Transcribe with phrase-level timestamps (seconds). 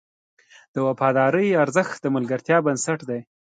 [0.73, 3.19] د وفادارۍ ارزښت د ملګرتیا بنسټ دی.